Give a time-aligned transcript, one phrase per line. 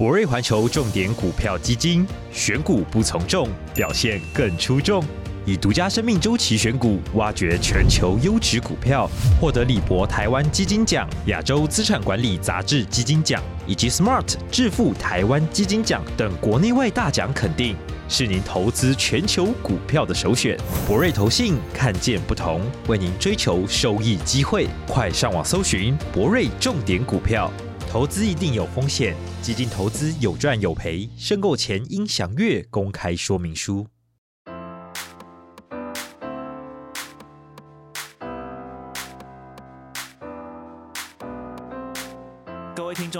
[0.00, 5.04] 博瑞环球重点股票基金，选股不从众，表现更出众。
[5.44, 9.06] 以独家生命周期选股，挖掘全球优质股票，
[9.38, 17.76] 获得李博台湾基金奖、亚洲资产管理杂志基金奖以及 Smart 致富台湾基金奖等国内外大奖肯定，
[18.08, 20.56] 是您投资全球股票的首选。
[20.88, 27.52] 博瑞投信看见不同，为您追求收益机会，快上网搜寻博瑞重点股票。
[27.90, 33.84] 投资一定有风险，基金投资有赚有赔，申购前应详阅公开说明书。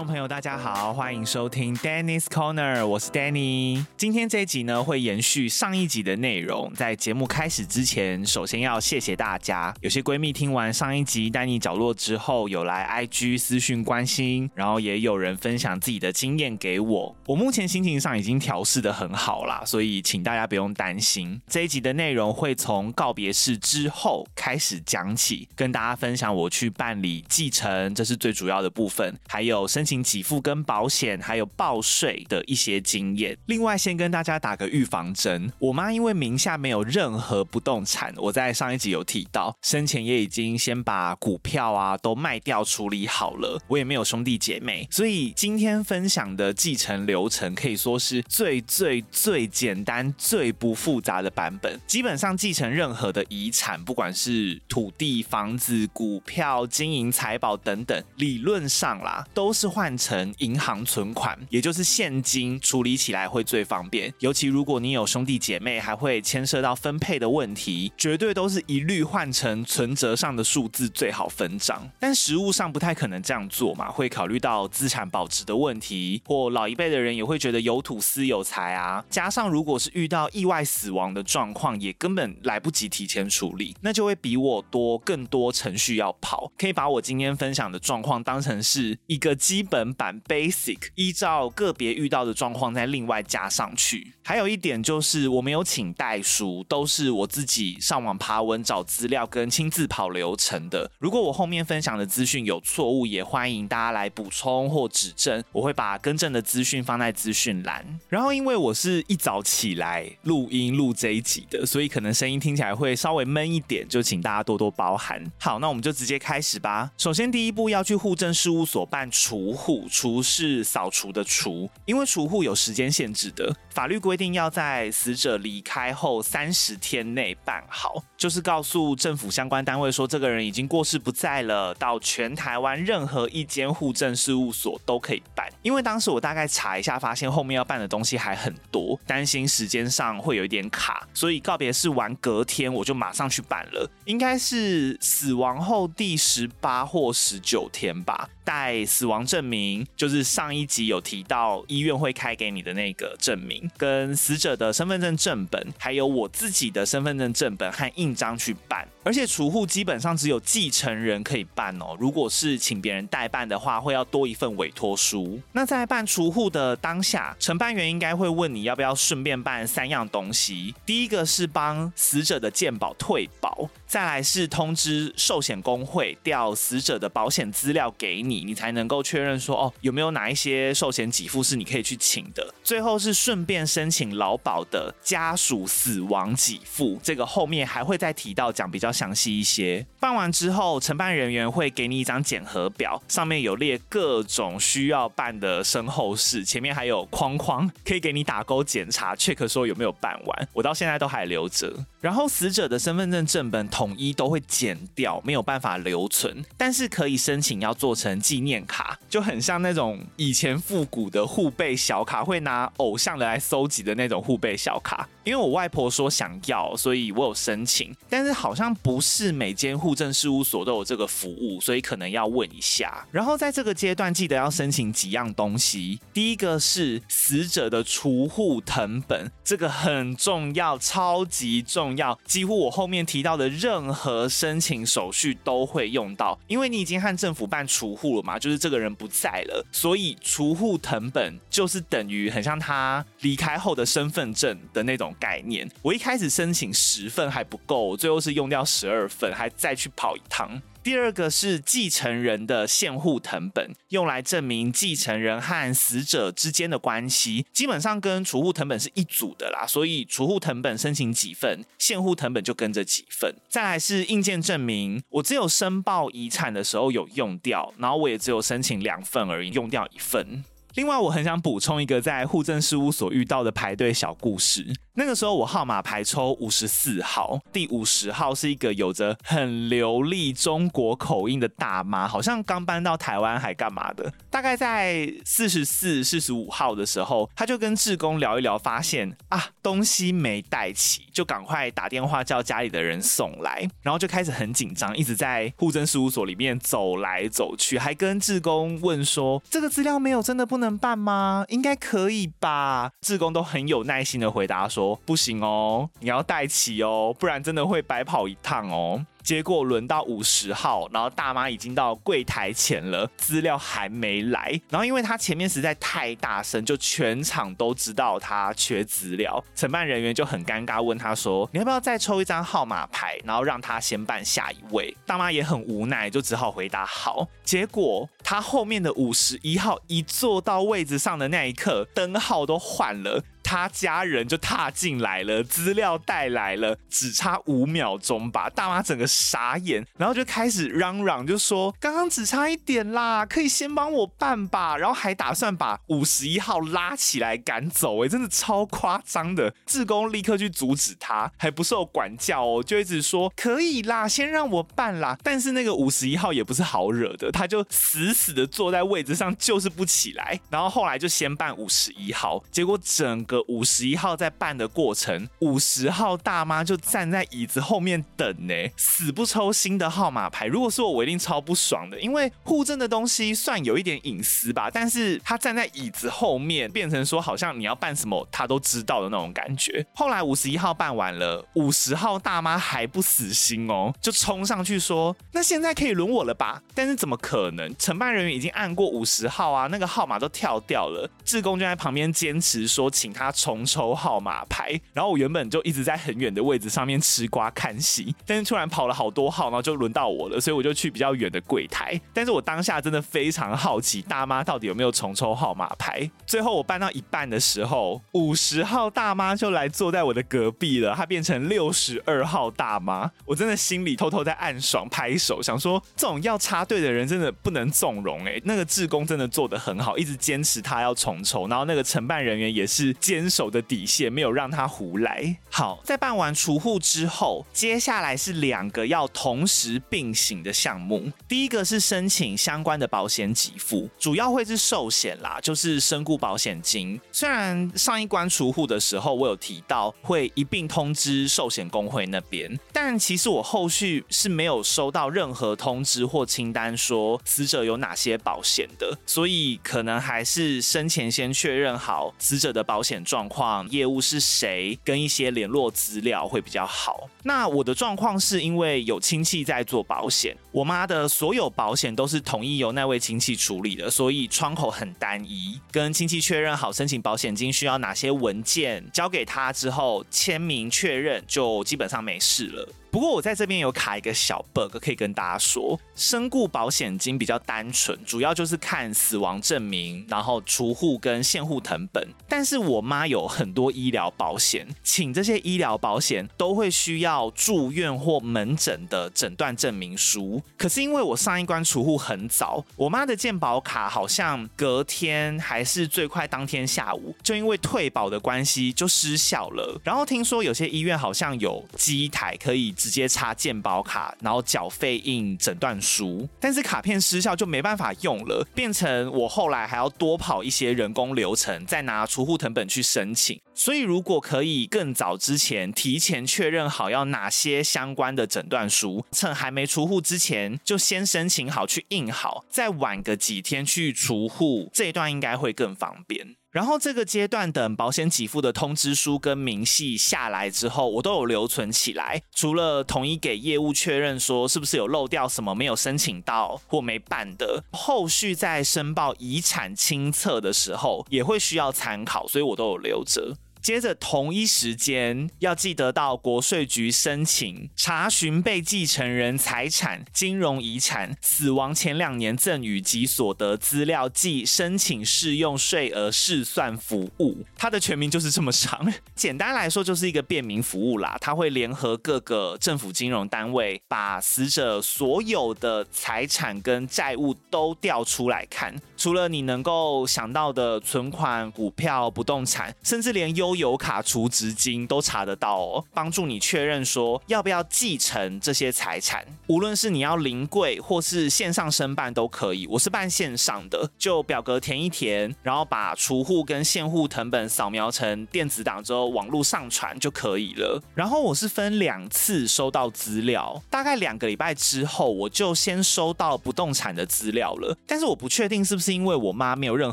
[0.00, 3.84] 众朋友，大家好，欢迎收听 Danny's Corner，我是 Danny。
[3.98, 6.72] 今天这一集呢，会延续上一集的内容。
[6.74, 9.74] 在节目开始之前，首先要谢谢大家。
[9.82, 17.14] 有些闺蜜听完上一集丹尼角落之后，有来 IG 私讯关心，然后也有人分享自己的经验给我。
[17.26, 21.38] 我目前心情上已经调试的很好啦，所以请大家不用担心。
[21.46, 33.36] 这一集的内容会从告别式之后开始讲起，跟大家分享我去办理继承，这是最主要的部分，还有申请给付跟保险，还有报税的一些经验。
[33.46, 35.50] 另外，先跟大家打个预防针。
[35.58, 43.60] 我妈因为名下没有任何不动产，我在上一集有提到，生前也已经先把股票啊都卖掉处理好了。
[43.66, 51.80] 我也没有兄弟姐妹，所以今天分享的继承流程可以说是最最最简单、最不复杂的版本。
[51.86, 59.70] 基本上继承任何的遗产，不管是土地、房子、股票、金银财宝等等，理论上啦都是。
[59.80, 64.12] 换成银行存款，也就是现金处理起来会最方便。
[64.18, 71.90] 尤其如果你有兄弟姐妹，还会牵涉到分配的问题，绝对都是一律换成存折上的数字最好分账。
[71.98, 79.02] 但实物上不太可能这样做嘛，会考虑到资产保值的问题，或老一辈的人也会觉得有土司有财啊。
[79.08, 86.52] 加上如果是遇到意外死亡的状况，也根本来不及提前处理，那就会比我多更多程序要跑。
[86.58, 89.66] 可以把我今天分享的状况当成是一个基。
[89.70, 94.12] 本版 basic，依照个别遇到的状况再另外加上去。
[94.22, 100.90] 还有一点就是，我没有请代书，都是我自己上网爬文找资料跟亲自跑流程的。
[100.98, 107.84] 如果我后面分享的资讯有错误，也欢迎大家来补充或指正，我会把更正的资讯放在资讯栏。
[108.08, 115.24] 然后，因为我是一早起来录音录这一集的，所以可能声音听起来会稍微闷一点，就请大家多多包涵。
[115.38, 116.90] 好，那我们就直接开始吧。
[116.96, 119.52] 首先，第一步要去户政事务所办除。
[119.60, 135.46] 户，除是扫除的除，因为除户有时间限制的，法律规定要在死者离开后三十天内办好，就是告诉政府相关单位说这个人已经过世不在了，到全台湾任何一间户政事务所都可以办。
[135.60, 148.28] 因为当时我大概查一下，发现后面要办的东西还很多，担心时间上会有一点卡，所以告别式完隔天我就马上去办了，应该是死亡后第十八或十九天吧。
[148.42, 158.86] 带死亡证证明，就是上一集有提到医院会开给你的那个证明，跟死者的身份证正本，还有我自己的身份证正本和印章去办。
[159.02, 165.40] 而且储户基本上只有继承人可以办哦，如果是请别人代办的话，会要多一份委托书。
[165.52, 182.54] 那在办储户的当下，承办员应该会问你要不要顺便办三样东西，第一个是帮死者的健保退保，再来是通知寿险工会调死者的保险资料给你，你才能够确认说哦，有没有哪一些寿险给付是你可以去请的。
[182.64, 189.84] 最后是顺便申请劳保的家属死亡给付，这个后面还会再提到讲比较详细一些。
[189.98, 200.48] 办完之后，承办人员会给你一张检核表，上面有列各种需要办的身后事，前面还有框框可以给你打勾检查，check 说有没有办完。
[200.52, 201.72] 我到现在都还留着。
[202.00, 215.08] 然后死者的身份证正本统一都会剪掉，没有办法留存，但是可以申请要做成纪念卡，就很像那种以前复古的护贝小卡，会拿偶像的来搜集的那种护贝小卡。
[215.22, 223.06] 因为我外婆说想要，所以我有申请，但是好像不是每间户政事务所都有这个服务，所以可能要问一下。
[223.12, 226.00] 然后在这个阶段，记得要申请几样东西。
[226.12, 245.10] 第一个是死者的除户藤本，这个很重要，超级重要，几乎我后面提到的任何申请手续都会用到，因为你已经和政府办除户了嘛，就是这个人不在了，所以除户藤本就是等于很像他离开后的身份证的那种。
[245.18, 250.62] 概念，我一开始申请十份还不够，最后是用掉十二份，还再去跑一趟。
[250.82, 259.66] 第二个是继承人的现户藤本，用来证明继承人和死者之间的关系，基本上跟储户藤本是一组的啦。
[259.66, 263.36] 所以储户藤本申请几份，现户藤本就跟着几份。
[263.50, 270.42] 再来是硬件证明，我只有申报遗产的时候有用掉，然后我也只有申请两份而已，用掉一份。
[270.74, 274.72] 另外，我很想补充一个在户政事务所遇到的排队小故事。
[274.94, 284.12] 那个时候我号码牌抽五十四号，第五十号是一个有着很流利中国口音的大妈，好像刚搬到台湾还干嘛的。
[284.28, 301.44] 大概在四十四、四十五号的时候，她就跟志工聊一聊，发现啊东西没带齐，就赶快打电话叫家里的人送来，然后就开始很紧张，一直在户政事务所里面走来走去，还跟志工问说：“这个资料没有，真的不能办吗？
[301.48, 314.60] 应该可以吧？”志工都很有耐心的回答说：“不行哦，你要带齐哦，不然真的会白跑一趟哦。”结果轮到五十号，然后大妈已经到柜台前了，资料还没来。
[314.68, 319.42] 然后因为她前面实在太大声，就全场都知道她缺资料。
[319.54, 327.26] 承办人员就很尴尬，问她说：“你要不要再抽一张号码牌，然后让她先办下一位？”大妈也很无奈，就只好回答好。
[327.44, 333.22] 结果她后面的五十一号一坐到位置上的那一刻，灯号都换了。
[333.50, 338.48] 他家人就踏进来了，资料带来了，只差五秒钟吧。
[338.48, 349.52] 大妈整个傻眼，然后就开始嚷嚷，就说：“刚刚只差一点啦，可以先帮我办吧。”然后还打算把五十一号拉起来赶走，哎，真的超夸张的。
[349.66, 360.38] 志工立刻去阻止他，还不受管教哦，就一直说：“可以啦，先让我办啦。”但是那个五十一号也不是好惹的，他就死死的坐在位置上，就是不起来。
[360.50, 363.39] 然后后来就先办五十一号，结果整个。
[363.48, 370.46] 五十一号在办的过程，五十号大妈就站在椅子后面等呢，死不抽新的号码牌。
[370.46, 379.84] 如果是我，我一定超不爽的，因为户政的东西算有一点隐私吧，但是他站在椅子后面，变成说好像你要办什么他都知道的那种感觉。
[379.94, 387.74] 后来五十一号办完了，五十号大妈还不死心哦，就冲上去说：“那现在可以轮我了吧？”但是怎么可能？
[387.78, 391.08] 承办人员已经按过五十号啊，那个号码都跳掉了。
[391.24, 393.29] 志工就在旁边坚持说，请他。
[393.32, 402.00] 重抽号码牌，然后我原本就一直在很远的位置上面吃瓜看戏，但是突然跑了好多号，然后就轮到我了，所以我就去比较远的柜台。
[402.12, 406.10] 但是我当下真的非常好奇，大妈到底有没有重抽号码牌？
[406.26, 423.30] 最后我办到一半的时候，五十号大妈就来坐在我的隔壁了，她变成六十二号大妈，我真的心里偷偷在暗爽拍手，想说这种要插队的人真的不能纵容哎、那个志工真的做得很好，一直坚持他要重抽，然后那个承办人员也是坚。
[423.30, 425.36] 守的底线没有让他胡来。
[425.48, 431.12] 好，在办完除户之后，接下来是两个要同时并行的项目。
[431.28, 437.00] 第一个是申请相关的保险给付，主要会是寿险啦，就是身故保险金。
[437.12, 457.08] 虽然上一关除户的时候我有提到会一并通知寿险工会那边，但其实我后续是没有收到任何通知或清单说死者有哪些保险的，所以可能还是生前先确认好死者的保险状况、业务是谁，跟一些联络资料会比较好。
[457.22, 465.60] 那我的状况是因为有亲戚在做保险，我妈的所有保险都是统一由那位亲戚处理的，所以窗口很单一。
[465.70, 472.68] 跟亲戚确认好申请保险金需要哪些文件，交给他之后签名确认，就基本上没事了。
[472.90, 482.08] 不过我在这边有卡一个小 bug，可以跟大家说，身故保险金比较单纯，主要就是看死亡证明，然后储户跟现户成本。
[482.28, 490.42] 但是我妈有很多医疗保险，请这些医疗保险都会需要住院或门诊的诊断证明书。
[490.58, 499.80] 可是因为我上一关储户很早，我妈的健保卡好像隔天还是最快当天下午，就因为退保的关系就失效了。
[499.84, 502.74] 然后听说有些医院好像有机台可以。
[502.80, 513.38] 直接插健保卡，然后缴费印诊断书，但是卡片失效就没办法用了，变成我后来还要多跑一些人工流程，再拿储户謄本去申请。
[513.54, 526.36] 所以如果可以更早之前提前确认好要哪些相关的诊断书，趁还没出户之前就先申请好去印好，再晚个几天去储户，这一段应该会更方便。
[526.50, 532.22] 然后这个阶段等保险给付的通知书跟明细下来之后，我都有留存起来。
[532.34, 543.36] 除了统一给业务确认说是不是有漏掉什么没有申请到或没办的，后续在申报遗产清册的时候也会需要参考，所以我都有留着。
[543.62, 557.44] 接着同一时间要记得到国税局申请查询被继承人财产、金融遗产、死亡前两年赠与及所得资料及申请适用税额试算服务。
[557.56, 561.16] 它的全名就是这么长，简单来说就是一个便民服务啦。
[561.20, 579.24] 它会联合各个政府金融单位，把死者所有的财产跟债务都调出来看，除了你能够想到的存款、股票、不动产，甚至连优悠游卡储值金都查得到哦，帮助你确认说要不要继承这些财产。
[579.46, 582.66] 无论是你要临柜或是线上申办都可以。
[582.66, 590.82] 我是办线上的，就表格填一填，然后把储户跟现户謄本扫描成电子档之后，网络上传就可以了。
[590.94, 597.76] 然后我是分两次收到资料，大概两个礼拜之后，我就先收到不动产的资料了。
[597.86, 599.92] 但是我不确定是不是因为我妈没有任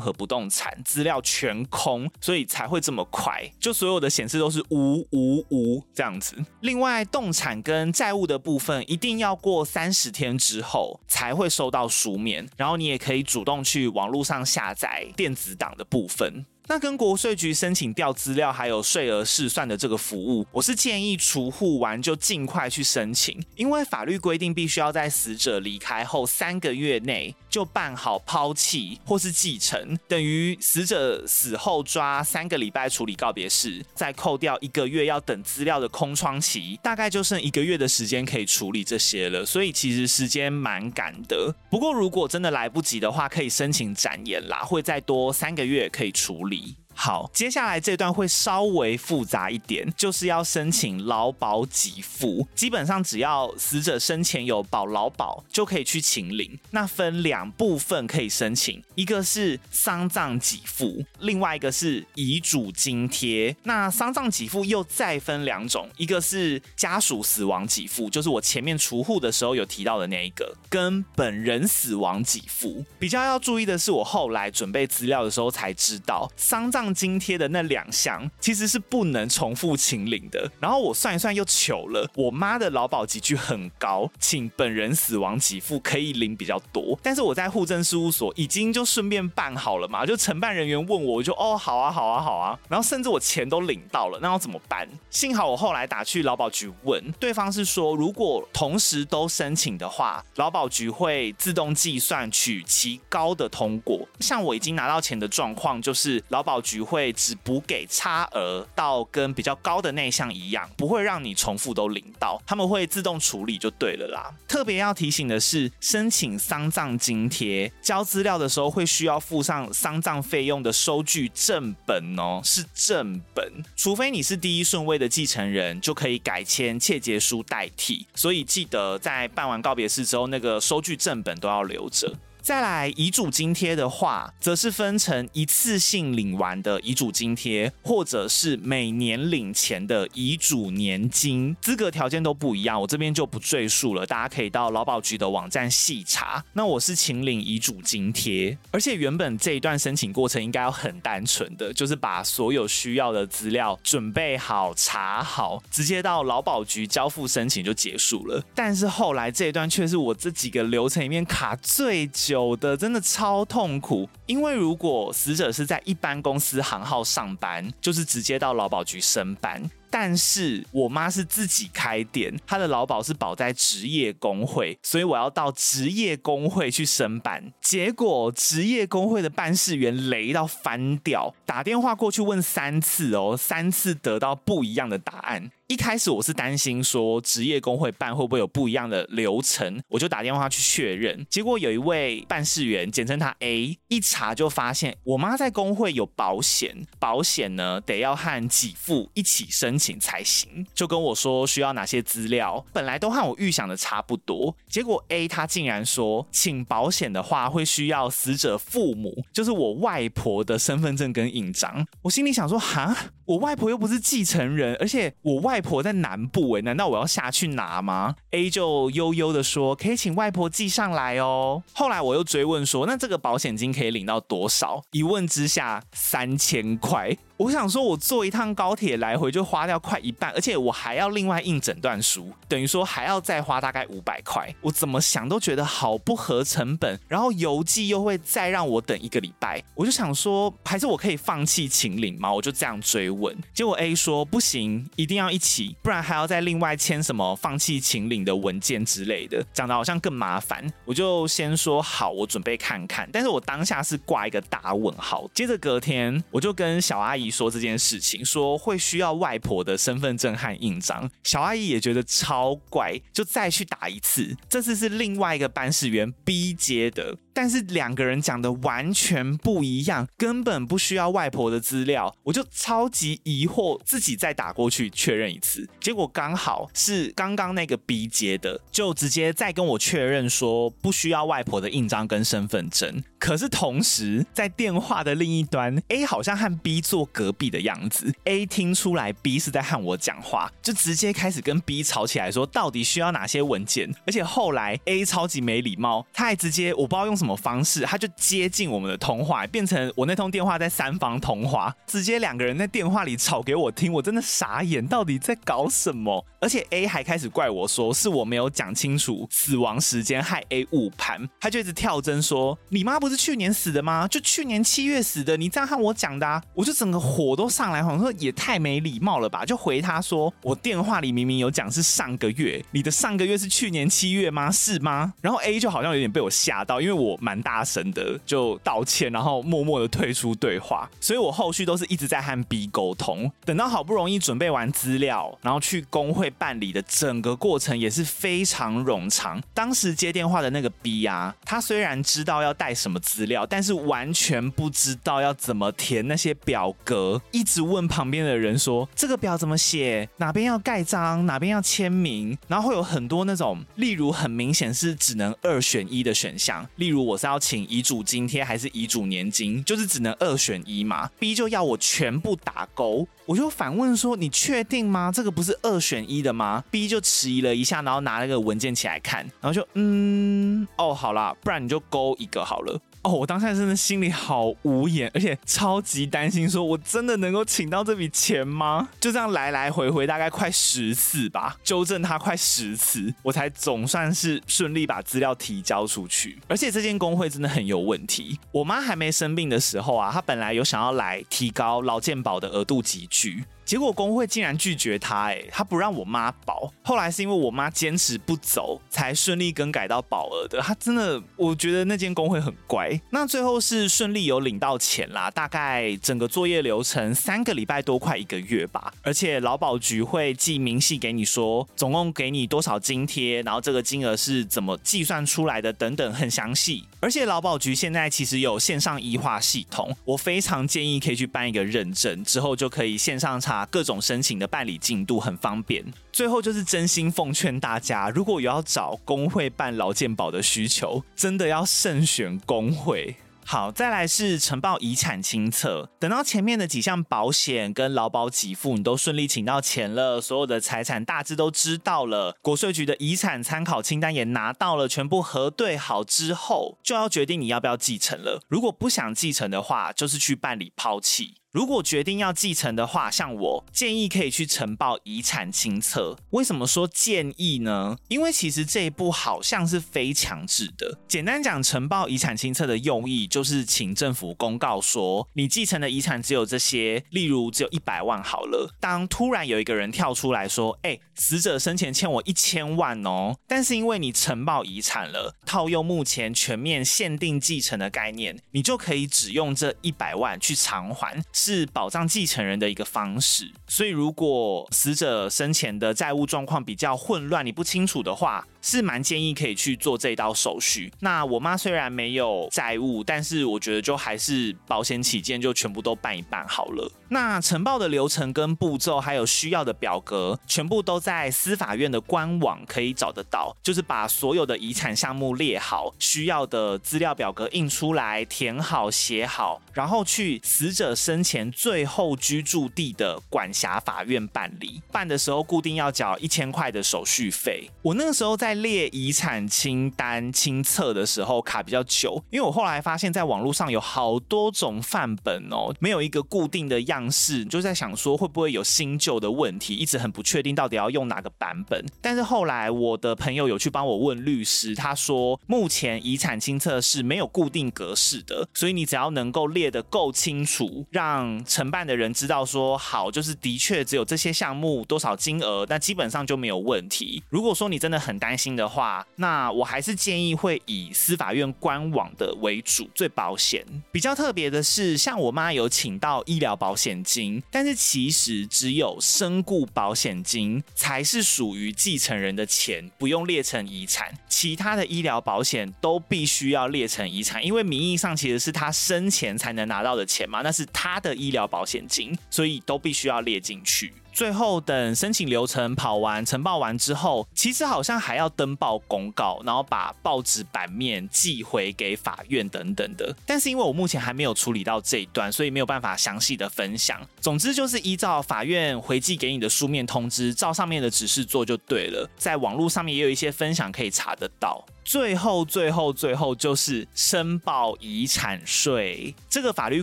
[0.00, 6.36] 何不动产资料全空，所以才会这么快，就所有的显示都是无无无这样子。
[6.60, 16.44] 另外，动产跟债务的部分一定要过三十天之后才会收到书面，然后你也可以主动去网络上下载电子档的部分。
[16.70, 41.54] 那跟国税局申请调资料，还有税额试算的这个服务，我是建议除户完就尽快去申请，因为法律规定必须要在死者离开后三个月内就办好抛弃或是继承，等于死者死后抓三个礼拜处理告别式，再扣掉一个月要等资料的空窗期，大概就剩一个月的时间可以处理这些了，所以其实时间蛮赶的。
[41.70, 46.57] 不过如果真的来不及的话，可以申请展延啦，会再多三个月可以处理。
[46.58, 52.48] free 好，接下来这段会稍微复杂一点，就是要申请劳保给付。
[52.56, 56.58] 基本上只要死者生前有保劳保，就可以去请领。
[56.72, 63.54] 那分两部分可以申请，一个是丧葬给付，另外一个是遗嘱津贴。
[63.62, 72.84] 那丧葬给付又再分两种，一个是家属死亡给付，就是我前面除户的时候有提到的那一个，跟本人死亡给付。
[72.98, 80.50] 比较要注意的是，我后来准备资料的时候才知道，丧葬津贴的那两项其实是不能重复请领的。
[80.60, 86.98] 然后我算一算又糗了，我妈的劳保级距很高，请本人死亡给付可以领比较多。
[87.02, 92.58] 但是我在户政事务所已经就顺便办好了嘛，就承办人员问我，我就哦好啊好啊好啊。
[92.68, 94.88] 然后甚至我钱都领到了，那要怎么办？
[95.10, 104.08] 幸好我后来打去劳保局问，对方是说如果同时都申请的话，劳保局会自动计算取其高的通过。
[104.20, 106.77] 像我已经拿到钱的状况，就是劳保局。
[106.80, 114.32] 会只补给差额到跟比较高的那项一样，不会让你重复都领到，他们会自动处理就对了啦。
[114.46, 128.06] 特别要提醒的是，申请丧葬津贴交资料的时候会需要附上丧葬费用的收据正本哦，是正本，除非你是第一顺位的继承人，就可以改签切结书代替。
[128.14, 132.12] 所以记得在办完告别式之后，那个收据正本都要留着。
[132.48, 146.42] 再来遗嘱津贴的话，则是分成一次性领完的遗嘱津贴，或者是每年领钱的遗嘱年金，资格条件都不一样，我这边就不赘述了，大家可以到劳保局的网站细查。
[146.54, 158.42] 那我是请领遗嘱津贴，而且原本这一段申请过程应该要很单纯的，就是把所有需要的资料准备好、查好，直接到劳保局交付申请就结束了。
[158.54, 162.37] 但是后来这一段却是我这几个流程里面卡最久。
[162.38, 169.68] 有的真的超痛苦，因为如果死者是在一般公司行号上班，就是直接到劳保局申班。
[169.90, 177.52] 但是我妈是自己开店，她的劳保是保在职业工会，所以我要到职业工会去申办。
[177.60, 185.50] 结果职业工会的办事员雷到翻掉，打电话过去问三次哦，三次得到不一样的答案。
[185.68, 191.26] 一开始我是担心说职业工会办会不会有不一样的流程，我就打电话去确认。
[191.28, 204.52] 结果有一位办事员，简称他 A，一查就发现我妈在工会有保险，保险呢得要和给付一起申请才行，就跟我说需要哪些资料，本来都和我预想的差不多。
[204.68, 211.86] 结果 A 他竟然说，请保险的话会需要死者父母，就是我外婆的身份证跟印章。
[212.02, 221.62] 我心里想说，哈，我外婆又不是继承人，而且我外婆在南部，诶，难道我要下去拿吗？A 就悠悠的说，可以请外婆寄上来哦。
[221.72, 224.82] 后来我又追问说，那这个保险金可以领到多少？
[224.90, 227.16] 一问之下，三千块。
[227.38, 234.52] 我想说，我坐一趟高铁来回就花掉快一半，而且我还要另外印诊断书，等于说还要再花大概五百块。
[234.60, 242.32] 我怎么想都觉得好不合成本，然后邮寄又会再让我等一个礼拜，我就想说，还是我可以放弃秦岭吗？
[242.32, 250.68] 我就这样追问，结果 A 说不行，一定要一起，不然还要再另外签什么放弃秦岭的文件之类的，讲得好像更麻烦。
[250.84, 255.30] 我就先说好，我准备看看，但是我当下是挂一个大问号。
[255.32, 261.10] 接着隔天，我就跟小阿姨说这件事情，说会需要外婆的身份证和印章。
[261.22, 267.16] 小阿姨也觉得超怪，就再去打一次，这次是另外一个办事员 B 接的。
[267.38, 283.04] 但是两个人讲的完全不一样，根本不需要外婆的资料，我就超级疑惑，自己再打过去确认一次，结果刚好是刚刚那个 B 接的，就直接再跟我确认说不需要外婆的印章跟身份证。
[283.20, 297.27] 可是同时在电话的另一端， A 好像和 B 坐隔壁的样子，A 听出来 B 是在和我讲话，就直接开始跟 B 吵起来，说到底需要哪些文件，而且后来 A 超级没礼貌，他还直接我不知道用什么。
[297.28, 306.24] 什么方式，他就接近我们的通话，变成我那通电话在三方通话，直接两个人在电话里吵给我听，我真的傻眼，到底在搞什么？
[306.40, 314.08] 而且 A 还开始怪我说是我没有讲清楚死亡时间，害 A 误盘，他就一直跳针说你妈不是去年死的吗？
[314.08, 319.44] 就去年七月死的，你这样和我讲的啊，我就整个火都上来，好像说也太没礼貌了吧？
[319.44, 324.50] 就回他说我电话里明明有讲是上个月，你的上个月是去年七月吗？
[324.50, 325.12] 是吗？
[325.20, 327.07] 然后 A 就好像有点被我吓到，因为我。
[327.08, 330.88] 我蛮大声的，就道歉，然后默默的退出对话。
[331.00, 333.30] 所以我后续都是一直在和 B 沟通。
[333.46, 339.42] 等到好不容易准备完资料，然后去工会办理的整个过程也是非常冗长。
[339.54, 356.97] 当时接电话的那个 B 啊，他虽然知道要带什么资料，但是完全不知道要怎么填那些表格，一直问旁边的人说这个表怎么写，哪边要盖章，哪边要签名，然后会有很多那种，例如很明显是只能二选一的选项，例如。
[357.02, 361.08] 我是要请遗嘱津贴还是遗嘱年金，就是只能二选一嘛。
[361.18, 365.10] B 就要我全部打勾，我就反问说：“你确定吗？
[365.14, 372.80] 这个不是二选一的吗？”B 就迟疑了一下，然后拿了个文件起来看，然后就嗯，哦，好啦，不然你就勾一个好了。
[373.12, 378.88] 我当下真的心里好无言，而且超级担心，说我真的能够请到这笔钱吗？
[379.00, 386.38] 就这样来来回回大概快十次吧，纠正他快十次，我才总算是顺利把资料提交出去。
[386.48, 388.38] 而且这间工会真的很有问题。
[388.52, 393.44] 我妈还没生病的时候啊，她本来有想要来提高劳健保的额度集距。
[393.68, 396.72] 结果工会竟然拒绝他，哎，他不让我妈保。
[396.82, 400.58] 后来是因为我妈坚持不走，才顺利更改到保额的。
[400.62, 402.98] 他真的，我觉得那间工会很乖。
[403.10, 408.90] 那最后是顺利有领到钱啦，大概整个作业流程三个礼拜多，快一个月吧。
[409.02, 416.86] 而且劳保局会寄明细给你说，总共给你多少津贴，然后这个金额是怎么计算出来的，等等，很详细。
[417.00, 423.57] 而且劳保局现在其实有线上医化系统，我非常建议可以去办一个认证，之后就可以线上查。
[423.66, 425.84] 各种申请的办理进度很方便。
[426.12, 433.16] 最后就是真心奉劝大家，如果有要找工会办劳健保的需求，真的要慎选工会。
[433.44, 435.88] 好，再来是呈报遗产清册。
[435.98, 448.42] 等到前面的几项保险跟劳保给付你都顺利请到钱了，所有的财产大致都知道了，国税局的遗产参考清单也拿到了，全部核对好之后，就要决定你要不要继承了。
[448.48, 451.36] 如果不想继承的话，就是去办理抛弃。
[451.50, 456.14] 如果决定要继承的话，像我建议可以去呈报遗产清册。
[456.30, 457.96] 为什么说建议呢？
[458.08, 460.98] 因为其实这一步好像是非强制的。
[461.08, 468.74] 简单讲，呈报遗产清册的用意就是请政府公告说，你继承的遗产只有这些，例如只有一百万好了。
[468.78, 481.18] 当突然有一个人跳出来说：“哎，死者生前欠我一千万哦。”但是因为你呈报遗产了，套用目前全面限定继承的概念，你就可以只用这一百万去偿还。
[481.48, 490.92] 是保障继承人的一个方式，所以如果死者生前的债务状况比较混乱，你不清楚的话，是蛮建议可以去做这道手续。
[491.00, 496.90] 那我妈虽然没有债务，但是我觉得就还是保险起见，就全部都办一办好了。
[497.10, 503.56] 那呈报的流程跟步骤，还有需要的表格，全部都在司法院的官网可以找得到。
[503.62, 514.82] 就是把所有的遗产项目列好，需要的资料表格印出来，填好写好，然后去死者生前最后居住地的管辖法院办理。
[514.92, 517.70] 办的时候固定要缴一千块的手续费。
[517.80, 531.84] 我那个时候在在列遗产清单清册的时候卡比较久，因为我后来发现，在网络上有好多种范本哦，没有一个固定的样式，就在想说会不会有新旧的问题，一直很不确定到底要用哪个版本。
[532.00, 547.22] 但是后来我的朋友有去帮我问律师，他说目前遗产清册是没有固定格式的，所以你只要能够列得够清楚，让承办的人知道说好，就是的确只有这些项目多少金额，那基本上就没有问题。
[547.28, 553.66] 如果说你真的很担心的话，那我还是建议会以司法院官网的为主，最保险。
[553.90, 564.14] 比较特别的是，像我妈有请到医疗保险金，但是其实只有身故保险金才是属于继承人的钱，不用列成遗产。
[564.28, 573.92] 其他的医疗保险都必须要列成遗产，因为名义上其实是他生前才能拿到的钱嘛，那是他的医疗保险金，所以都必须要列进去。
[574.18, 583.14] 最后等申请流程跑完、呈报完之后，其实好像还要登报公告，然后把报纸版面寄回给法院等等的。
[583.24, 587.00] 但是因为我目前还没有处理到这一段，所以没有办法详细的分享。
[587.20, 592.10] 总之就是依照法院回寄给你的书面通知，照上面的指示做就对了。
[592.16, 594.66] 在网络上面也有一些分享可以查得到。
[594.88, 599.14] 最后，最后，最后就是申报遗产税。
[599.28, 599.82] 这个法律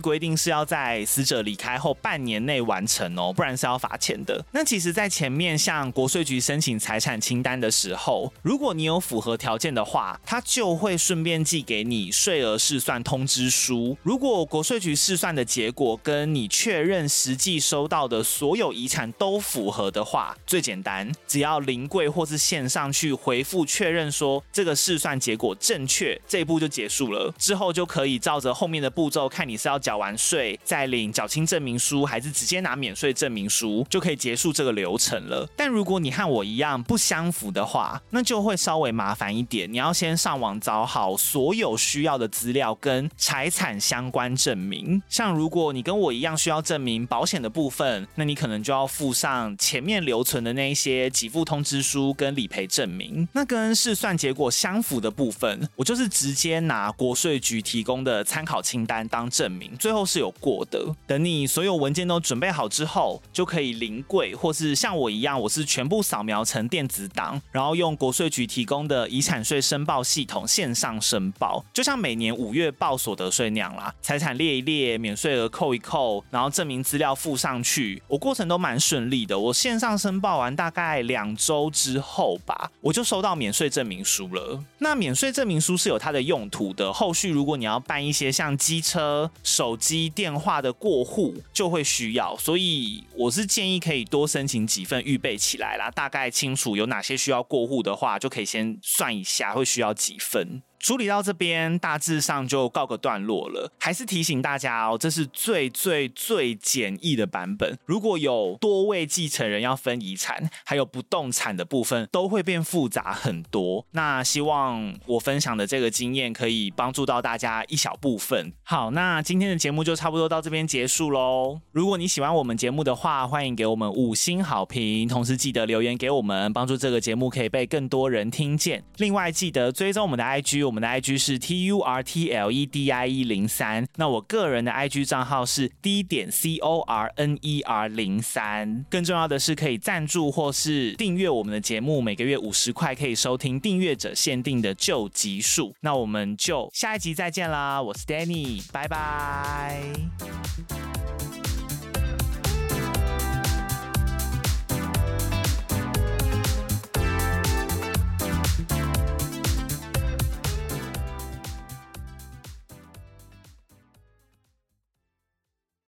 [0.00, 4.44] 规定是要在死者离开后半年内完成哦，不然是要罚钱的。
[4.50, 13.96] 那其实，在前面向国税局申请财产清单的时候，如果你有符合条件的话，他就会顺便寄给你税额试算通知书。
[14.02, 24.95] 如果国税局试算的结果跟你确认实际收到的所有遗产都符合的话，最简单，只要临柜或是线上去回复确认说这个是。
[24.98, 27.32] 算结果正确，这一步就结束了。
[27.38, 35.48] 之后就可以照着后面的步骤，看你是要缴完税再领缴清证明书，还是直接拿免税证明书，就可以结束这个流程了。
[35.56, 39.72] 但如果你和我一样不相符的话，那就会稍微麻烦一点。
[39.72, 45.02] 你要先上网找好所有需要的资料跟财产相关证明。
[45.08, 53.28] 像如果你跟我一样需要证明保险的部分，那你可能就要附上前面留存的那一些给付通知书跟理赔证明。
[53.32, 60.94] 那跟试算结果相符的部分，我就是直接拿国税局提供的参考清单当证明，最后是有过的。
[61.08, 73.92] 等你所有文件都准备好之后，就可以临柜，或是像我一样，我是全部扫描成电子档，然后用国税局提供的遗产税申报系统线上申报，就像每年五月报所得税那样啦。
[74.00, 79.36] 财产列一列，免税额扣一扣，然后证明资料附上去，我过程都蛮顺利的。
[79.36, 84.62] 我线上申报完大概两周之后吧，我就收到免税证明书了。
[84.78, 100.62] 那免税证明书是有它的用途的，后续如果你要办一些像机车、手机、电话的过户，就会需要，所以我是建议可以多申请几份预备起来啦，大概清楚有哪些需要过户的话，就可以先算一下会需要几份。
[100.78, 103.70] 处理到这边，大致上就告个段落了。
[103.78, 107.78] 还是提醒大家哦，这是最最最简易的版本。
[107.84, 113.84] 如果有多位继承人要分遗产，还有不动产的部分，都会变复杂很多。
[113.92, 118.52] 那希望我分享的这个经验可以帮助到大家一小部分。
[118.62, 121.60] 好，那今天的节目就差不多到这边结束喽。
[121.72, 128.82] 如果你喜欢我们节目的话，欢迎给我们五星好评，同时记得留言给我们，帮助这个节目可以被更多人听见。
[128.96, 130.76] 另外，记得追踪我们的 IG，我们。
[130.76, 136.02] 的 IG 是 T U R T L E D I E 零三，那我个人的 IG 账号是 D
[136.02, 138.84] 点 C O R N E R 零三。
[138.90, 145.74] 更重要的是，可以赞助或是订阅我们的节目，每个月五十块可以收听订阅者限定的旧集数。
[145.80, 149.82] 那我们就下一集再见啦，我是 Danny，拜拜。